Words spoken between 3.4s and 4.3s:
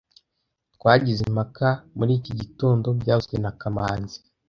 na kamanzi